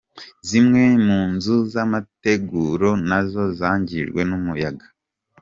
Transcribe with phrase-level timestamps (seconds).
[0.47, 4.85] Zimwe mu nzu z’amategura na zo zangijwe n’umuyaga.